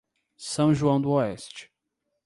São 0.35 0.73
João 0.73 0.99
do 0.99 1.11
Oeste 1.11 1.71